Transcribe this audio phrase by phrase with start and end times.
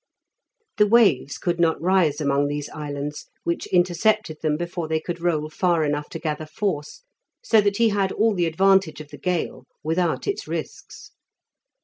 [0.77, 5.47] The waves could not rise among these islands, which intercepted them before they could roll
[5.47, 7.03] far enough to gather force,
[7.43, 11.11] so that he had all the advantage of the gale without its risks.